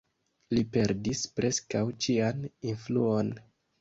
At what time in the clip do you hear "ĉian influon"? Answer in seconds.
2.07-3.31